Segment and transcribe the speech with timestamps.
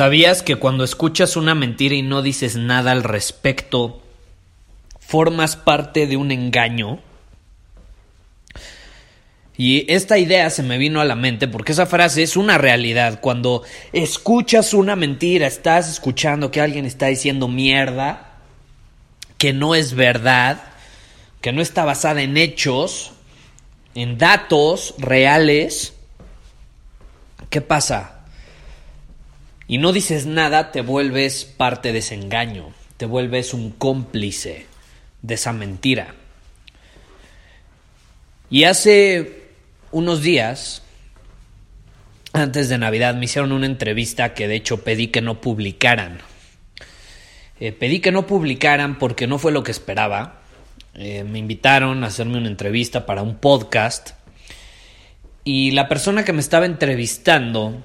[0.00, 4.00] ¿Sabías que cuando escuchas una mentira y no dices nada al respecto,
[4.98, 7.00] formas parte de un engaño?
[9.58, 13.20] Y esta idea se me vino a la mente porque esa frase es una realidad.
[13.20, 18.38] Cuando escuchas una mentira, estás escuchando que alguien está diciendo mierda,
[19.36, 20.62] que no es verdad,
[21.42, 23.12] que no está basada en hechos,
[23.94, 25.92] en datos reales,
[27.50, 28.19] ¿qué pasa?
[29.70, 34.66] Y no dices nada, te vuelves parte de ese engaño, te vuelves un cómplice
[35.22, 36.16] de esa mentira.
[38.50, 39.44] Y hace
[39.92, 40.82] unos días,
[42.32, 46.18] antes de Navidad, me hicieron una entrevista que de hecho pedí que no publicaran.
[47.60, 50.40] Eh, pedí que no publicaran porque no fue lo que esperaba.
[50.94, 54.14] Eh, me invitaron a hacerme una entrevista para un podcast.
[55.44, 57.84] Y la persona que me estaba entrevistando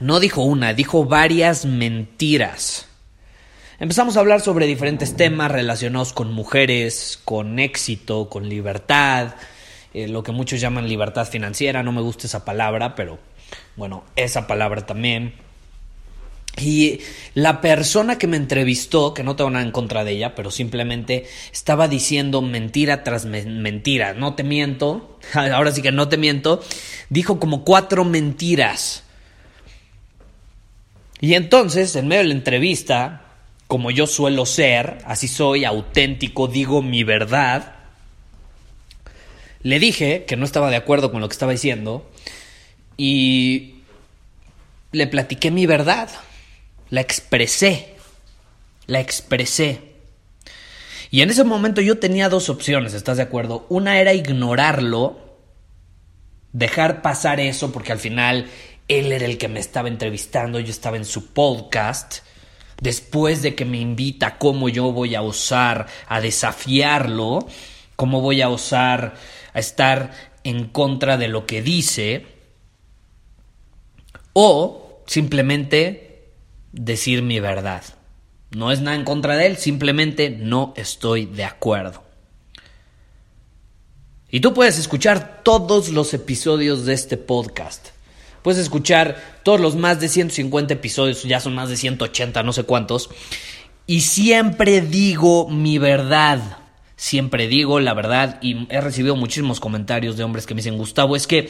[0.00, 2.86] no dijo una, dijo varias mentiras.
[3.78, 9.34] Empezamos a hablar sobre diferentes temas relacionados con mujeres, con éxito, con libertad,
[9.92, 13.18] eh, lo que muchos llaman libertad financiera, no me gusta esa palabra, pero
[13.76, 15.34] bueno, esa palabra también.
[16.56, 17.00] Y
[17.34, 21.26] la persona que me entrevistó, que no tengo nada en contra de ella, pero simplemente
[21.52, 26.62] estaba diciendo mentira tras mentira, no te miento, ahora sí que no te miento,
[27.10, 29.02] dijo como cuatro mentiras.
[31.24, 33.22] Y entonces, en medio de la entrevista,
[33.66, 37.76] como yo suelo ser, así soy, auténtico, digo mi verdad,
[39.62, 42.06] le dije que no estaba de acuerdo con lo que estaba diciendo
[42.98, 43.76] y
[44.92, 46.10] le platiqué mi verdad,
[46.90, 47.94] la expresé,
[48.86, 49.80] la expresé.
[51.10, 53.64] Y en ese momento yo tenía dos opciones, ¿estás de acuerdo?
[53.70, 55.38] Una era ignorarlo,
[56.52, 58.50] dejar pasar eso, porque al final
[58.88, 62.18] él era el que me estaba entrevistando, yo estaba en su podcast.
[62.80, 67.46] Después de que me invita, ¿cómo yo voy a osar a desafiarlo?
[67.96, 69.14] ¿Cómo voy a osar
[69.52, 70.12] a estar
[70.42, 72.26] en contra de lo que dice?
[74.32, 76.32] O simplemente
[76.72, 77.82] decir mi verdad.
[78.50, 82.02] No es nada en contra de él, simplemente no estoy de acuerdo.
[84.30, 87.93] Y tú puedes escuchar todos los episodios de este podcast.
[88.44, 92.64] Puedes escuchar todos los más de 150 episodios, ya son más de 180, no sé
[92.64, 93.08] cuántos.
[93.86, 96.58] Y siempre digo mi verdad.
[96.94, 101.16] Siempre digo la verdad y he recibido muchísimos comentarios de hombres que me dicen, Gustavo,
[101.16, 101.48] es que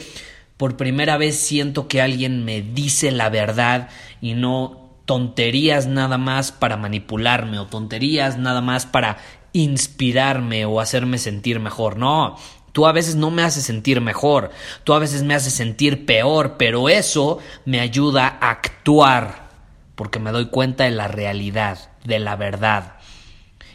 [0.55, 3.89] por primera vez siento que alguien me dice la verdad
[4.21, 9.17] y no tonterías nada más para manipularme o tonterías nada más para
[9.51, 11.97] inspirarme o hacerme sentir mejor.
[11.97, 12.37] No,
[12.75, 14.51] Tú a veces no me haces sentir mejor,
[14.83, 19.47] tú a veces me haces sentir peor, pero eso me ayuda a actuar
[19.95, 22.97] porque me doy cuenta de la realidad, de la verdad.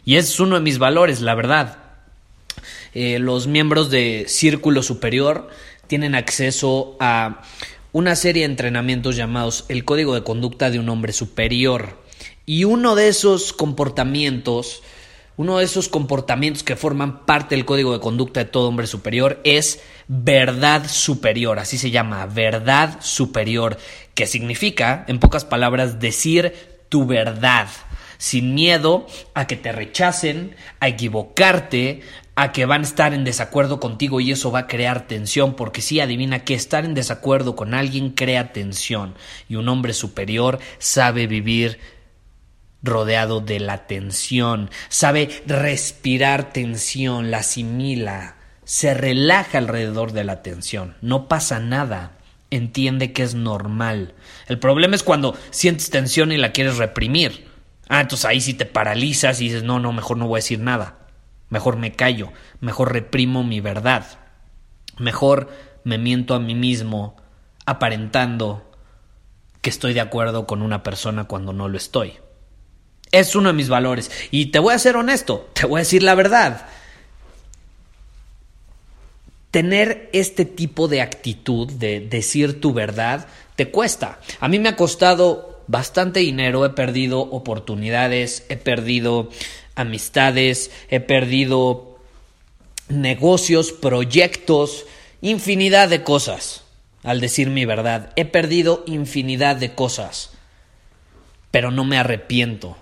[0.04, 1.78] Y ese es uno de mis valores, la verdad.
[2.92, 5.48] Eh, los miembros de Círculo Superior
[5.86, 7.40] tienen acceso a
[7.92, 12.02] una serie de entrenamientos llamados el Código de Conducta de un Hombre Superior.
[12.44, 14.82] Y uno de esos comportamientos
[15.40, 19.40] uno de esos comportamientos que forman parte del código de conducta de todo hombre superior
[19.42, 23.78] es verdad superior, así se llama, verdad superior,
[24.12, 26.52] que significa, en pocas palabras, decir
[26.90, 27.68] tu verdad,
[28.18, 32.02] sin miedo a que te rechacen, a equivocarte,
[32.34, 35.80] a que van a estar en desacuerdo contigo y eso va a crear tensión, porque
[35.80, 39.14] si adivina que estar en desacuerdo con alguien crea tensión
[39.48, 41.78] y un hombre superior sabe vivir
[42.82, 50.96] rodeado de la tensión, sabe respirar tensión, la asimila, se relaja alrededor de la tensión,
[51.02, 52.12] no pasa nada,
[52.50, 54.14] entiende que es normal.
[54.46, 57.48] El problema es cuando sientes tensión y la quieres reprimir.
[57.88, 60.60] Ah, entonces ahí sí te paralizas y dices, no, no, mejor no voy a decir
[60.60, 60.98] nada.
[61.48, 64.06] Mejor me callo, mejor reprimo mi verdad.
[64.98, 65.50] Mejor
[65.82, 67.16] me miento a mí mismo
[67.66, 68.70] aparentando
[69.60, 72.18] que estoy de acuerdo con una persona cuando no lo estoy.
[73.12, 74.10] Es uno de mis valores.
[74.30, 76.66] Y te voy a ser honesto, te voy a decir la verdad.
[79.50, 83.26] Tener este tipo de actitud de decir tu verdad
[83.56, 84.20] te cuesta.
[84.38, 89.30] A mí me ha costado bastante dinero, he perdido oportunidades, he perdido
[89.74, 91.98] amistades, he perdido
[92.88, 94.86] negocios, proyectos,
[95.20, 96.64] infinidad de cosas
[97.02, 98.12] al decir mi verdad.
[98.16, 100.30] He perdido infinidad de cosas,
[101.50, 102.76] pero no me arrepiento,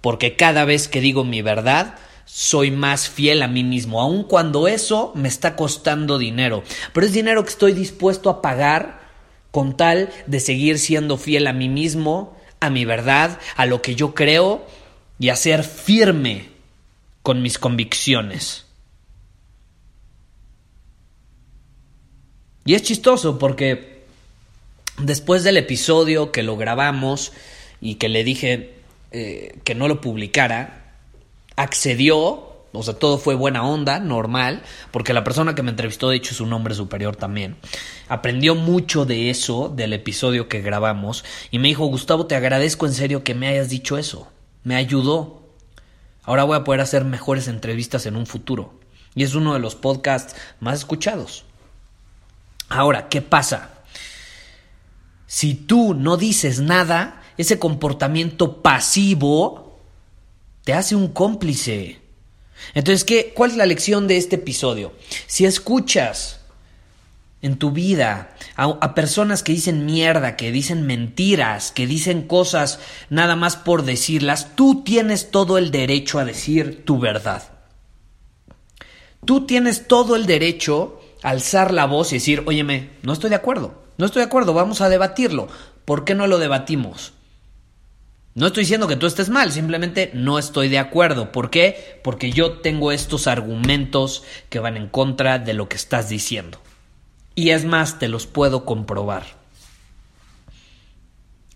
[0.00, 4.68] porque cada vez que digo mi verdad, soy más fiel a mí mismo, aun cuando
[4.68, 6.62] eso me está costando dinero.
[6.92, 9.00] Pero es dinero que estoy dispuesto a pagar
[9.50, 13.94] con tal de seguir siendo fiel a mí mismo, a mi verdad, a lo que
[13.94, 14.66] yo creo
[15.18, 16.50] y a ser firme
[17.22, 18.66] con mis convicciones.
[22.64, 24.04] Y es chistoso porque
[24.98, 27.32] después del episodio que lo grabamos
[27.80, 28.77] y que le dije
[29.10, 30.94] eh, que no lo publicara,
[31.56, 36.16] accedió, o sea, todo fue buena onda, normal, porque la persona que me entrevistó, de
[36.16, 37.56] hecho, es un hombre superior también.
[38.08, 42.92] Aprendió mucho de eso, del episodio que grabamos, y me dijo, Gustavo, te agradezco en
[42.92, 44.28] serio que me hayas dicho eso.
[44.62, 45.42] Me ayudó.
[46.22, 48.78] Ahora voy a poder hacer mejores entrevistas en un futuro.
[49.14, 51.44] Y es uno de los podcasts más escuchados.
[52.68, 53.70] Ahora, ¿qué pasa?
[55.26, 59.78] Si tú no dices nada, ese comportamiento pasivo
[60.64, 62.00] te hace un cómplice.
[62.74, 64.92] Entonces, ¿qué, ¿cuál es la lección de este episodio?
[65.26, 66.40] Si escuchas
[67.40, 72.80] en tu vida a, a, personas que dicen mierda, que dicen mentiras, que dicen cosas
[73.08, 77.44] nada más por decirlas, tú tienes todo el derecho a decir tu verdad.
[79.24, 83.82] Tú tienes todo el derecho alzar la voz y decir, óyeme, no estoy de acuerdo,
[83.96, 85.48] no estoy de acuerdo, vamos a debatirlo.
[85.84, 87.12] ¿Por qué no lo debatimos?
[88.38, 91.32] No estoy diciendo que tú estés mal, simplemente no estoy de acuerdo.
[91.32, 92.00] ¿Por qué?
[92.04, 96.62] Porque yo tengo estos argumentos que van en contra de lo que estás diciendo.
[97.34, 99.24] Y es más, te los puedo comprobar.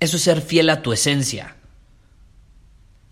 [0.00, 1.54] Eso es ser fiel a tu esencia.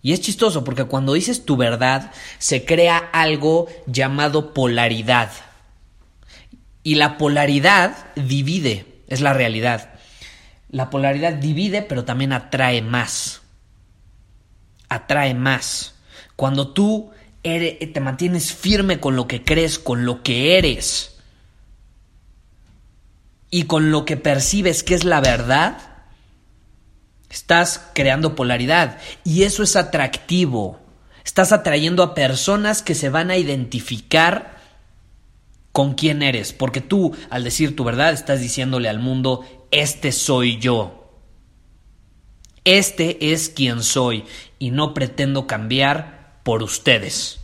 [0.02, 5.30] Y es chistoso porque cuando dices tu verdad se crea algo llamado polaridad.
[6.82, 9.94] Y la polaridad divide, es la realidad.
[10.70, 13.39] La polaridad divide, pero también atrae más.
[14.90, 15.94] Atrae más.
[16.36, 17.10] Cuando tú
[17.42, 21.10] eres, te mantienes firme con lo que crees, con lo que eres,
[23.50, 25.78] y con lo que percibes que es la verdad,
[27.28, 28.98] estás creando polaridad.
[29.24, 30.80] Y eso es atractivo.
[31.24, 34.58] Estás atrayendo a personas que se van a identificar
[35.72, 40.58] con quién eres, porque tú al decir tu verdad estás diciéndole al mundo, este soy
[40.58, 40.99] yo.
[42.64, 44.24] Este es quien soy
[44.58, 47.40] y no pretendo cambiar por ustedes.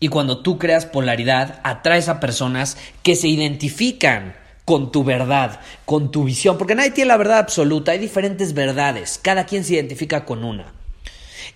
[0.00, 6.10] Y cuando tú creas polaridad, atraes a personas que se identifican con tu verdad, con
[6.10, 10.24] tu visión, porque nadie tiene la verdad absoluta, hay diferentes verdades, cada quien se identifica
[10.24, 10.72] con una.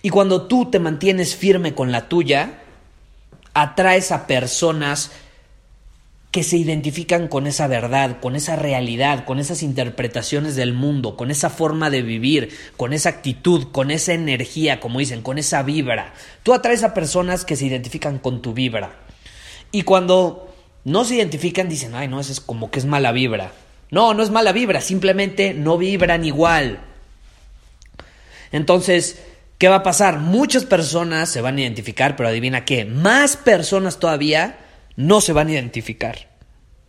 [0.01, 2.59] Y cuando tú te mantienes firme con la tuya,
[3.53, 5.11] atraes a personas
[6.31, 11.31] que se identifican con esa verdad, con esa realidad, con esas interpretaciones del mundo, con
[11.31, 16.13] esa forma de vivir, con esa actitud, con esa energía, como dicen, con esa vibra.
[16.43, 18.95] Tú atraes a personas que se identifican con tu vibra.
[19.71, 23.51] Y cuando no se identifican, dicen, ay, no, eso es como que es mala vibra.
[23.89, 26.79] No, no es mala vibra, simplemente no vibran igual.
[28.51, 29.19] Entonces,
[29.59, 30.19] ¿Qué va a pasar?
[30.19, 34.57] Muchas personas se van a identificar, pero adivina qué, más personas todavía
[34.99, 36.27] no se van a identificar.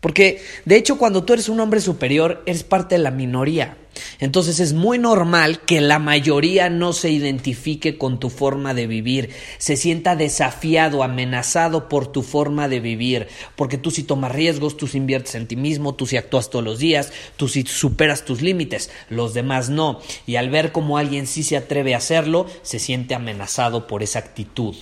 [0.00, 3.76] Porque de hecho cuando tú eres un hombre superior eres parte de la minoría.
[4.19, 9.31] Entonces es muy normal que la mayoría no se identifique con tu forma de vivir,
[9.59, 14.87] se sienta desafiado, amenazado por tu forma de vivir, porque tú si tomas riesgos, tú
[14.87, 18.43] si inviertes en ti mismo, tú si actúas todos los días, tú si superas tus
[18.43, 20.00] límites, los demás no.
[20.26, 24.21] Y al ver cómo alguien sí se atreve a hacerlo, se siente amenazado por esa
[24.21, 24.75] actitud.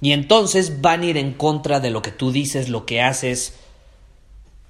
[0.00, 3.54] Y entonces van a ir en contra de lo que tú dices, lo que haces,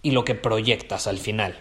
[0.06, 1.58] y lo que proyectas al final.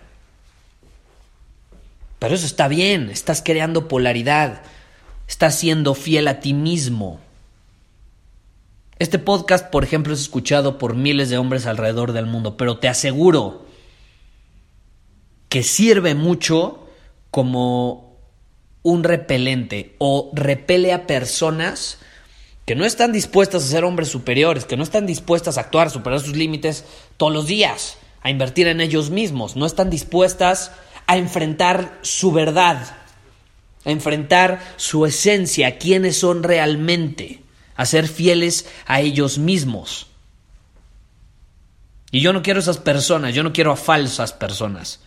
[2.20, 4.62] Pero eso está bien, estás creando polaridad,
[5.28, 7.20] estás siendo fiel a ti mismo.
[9.00, 12.88] Este podcast, por ejemplo, es escuchado por miles de hombres alrededor del mundo, pero te
[12.88, 13.66] aseguro
[15.50, 16.88] que sirve mucho
[17.32, 18.16] como
[18.84, 21.98] un repelente o repele a personas
[22.66, 25.92] que no están dispuestas a ser hombres superiores, que no están dispuestas a actuar, a
[25.92, 26.84] superar sus límites
[27.18, 30.72] todos los días, a invertir en ellos mismos, no están dispuestas
[31.06, 32.98] a enfrentar su verdad,
[33.86, 37.42] a enfrentar su esencia, quiénes son realmente,
[37.76, 40.08] a ser fieles a ellos mismos.
[42.10, 45.02] Y yo no quiero esas personas, yo no quiero a falsas personas.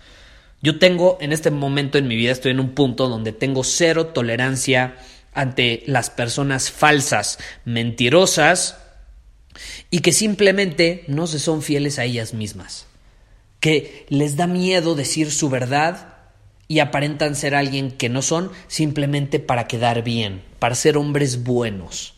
[0.61, 4.07] Yo tengo, en este momento en mi vida, estoy en un punto donde tengo cero
[4.07, 4.97] tolerancia
[5.39, 8.77] ante las personas falsas, mentirosas
[9.89, 12.87] y que simplemente no se son fieles a ellas mismas.
[13.61, 16.17] Que les da miedo decir su verdad
[16.67, 22.15] y aparentan ser alguien que no son simplemente para quedar bien, para ser hombres buenos.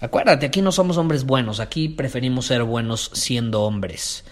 [0.00, 4.24] Acuérdate, aquí no somos hombres buenos, aquí preferimos ser buenos siendo hombres.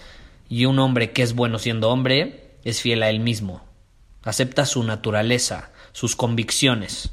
[0.48, 3.62] Y un hombre que es bueno siendo hombre es fiel a él mismo.
[4.24, 7.10] Acepta su naturaleza, sus convicciones.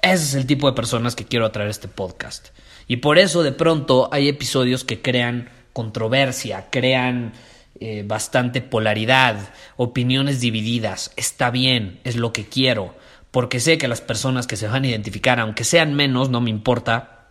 [0.00, 2.48] Ese es el tipo de personas que quiero atraer a este podcast.
[2.86, 7.32] Y por eso de pronto hay episodios que crean controversia, crean
[7.80, 9.36] eh, bastante polaridad,
[9.76, 11.12] opiniones divididas.
[11.16, 12.94] Está bien, es lo que quiero,
[13.30, 16.50] porque sé que las personas que se van a identificar, aunque sean menos, no me
[16.50, 17.28] importa,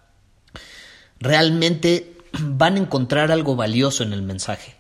[1.20, 4.76] realmente van a encontrar algo valioso en el mensaje.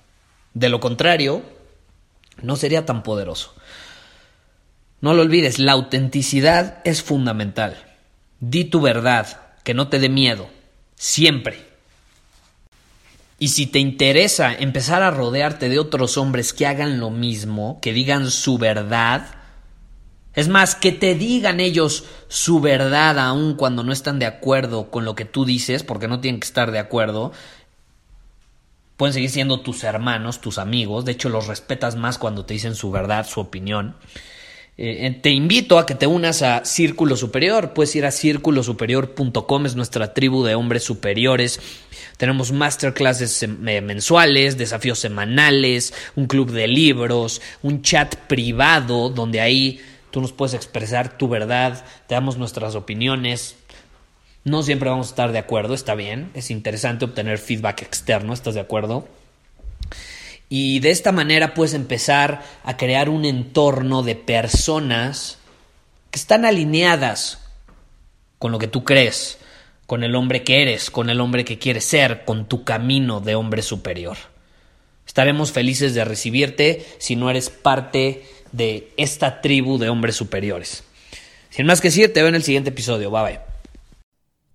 [0.53, 1.41] De lo contrario,
[2.41, 3.55] no sería tan poderoso.
[5.03, 7.75] No lo olvides, la autenticidad es fundamental.
[8.39, 10.47] Di tu verdad, que no te dé miedo,
[10.95, 11.67] siempre.
[13.37, 17.91] Y si te interesa empezar a rodearte de otros hombres que hagan lo mismo, que
[17.91, 19.25] digan su verdad,
[20.35, 25.03] es más, que te digan ellos su verdad aun cuando no están de acuerdo con
[25.03, 27.33] lo que tú dices, porque no tienen que estar de acuerdo.
[28.95, 31.03] Pueden seguir siendo tus hermanos, tus amigos.
[31.03, 33.97] De hecho, los respetas más cuando te dicen su verdad, su opinión.
[34.75, 37.73] Eh, eh, te invito a que te unas a Círculo Superior.
[37.73, 41.59] Puedes ir a círculosuperior.com, es nuestra tribu de hombres superiores.
[42.17, 50.21] Tenemos masterclasses mensuales, desafíos semanales, un club de libros, un chat privado donde ahí tú
[50.21, 53.55] nos puedes expresar tu verdad, te damos nuestras opiniones.
[54.43, 58.53] No siempre vamos a estar de acuerdo, está bien, es interesante obtener feedback externo, ¿estás
[58.53, 59.07] de acuerdo?
[60.49, 65.39] Y de esta manera puedes empezar a crear un entorno de personas
[66.11, 67.39] que están alineadas
[68.37, 69.39] con lo que tú crees,
[69.87, 73.35] con el hombre que eres, con el hombre que quieres ser, con tu camino de
[73.35, 74.17] hombre superior.
[75.07, 80.83] Estaremos felices de recibirte si no eres parte de esta tribu de hombres superiores.
[81.49, 83.11] Sin más que decir, te veo en el siguiente episodio.
[83.11, 83.52] Bye bye.